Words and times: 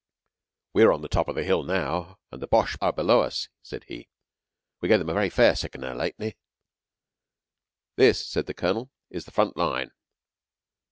"We're 0.73 0.91
on 0.91 1.03
the 1.03 1.07
top 1.07 1.27
of 1.27 1.35
the 1.35 1.43
hill 1.43 1.61
now, 1.61 2.17
and 2.31 2.41
the 2.41 2.47
Boches 2.47 2.75
are 2.81 2.91
below 2.91 3.21
us," 3.21 3.49
said 3.61 3.83
he. 3.83 4.09
"We 4.79 4.89
gave 4.89 4.97
them 4.97 5.09
a 5.09 5.13
very 5.13 5.29
fair 5.29 5.55
sickener 5.55 5.93
lately." 5.93 6.37
"This," 7.97 8.25
said 8.27 8.47
the 8.47 8.55
Colonel, 8.55 8.89
"is 9.11 9.25
the 9.25 9.31
front 9.31 9.55
line." 9.57 9.91